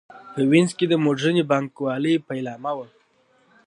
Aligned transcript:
په 0.33 0.41
وینز 0.51 0.71
کې 0.77 0.85
د 0.89 0.93
موډرنې 1.03 1.43
بانک 1.51 1.69
والۍ 1.83 2.15
پیلامه 2.27 2.71
وه. 2.77 2.87